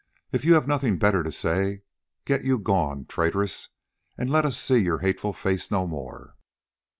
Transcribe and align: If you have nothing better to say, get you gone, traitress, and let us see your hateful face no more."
If 0.31 0.43
you 0.45 0.55
have 0.55 0.67
nothing 0.67 0.97
better 0.97 1.21
to 1.21 1.31
say, 1.31 1.83
get 2.25 2.43
you 2.43 2.57
gone, 2.57 3.05
traitress, 3.05 3.69
and 4.17 4.31
let 4.31 4.45
us 4.45 4.57
see 4.59 4.77
your 4.81 4.97
hateful 4.97 5.31
face 5.31 5.69
no 5.69 5.85
more." 5.85 6.35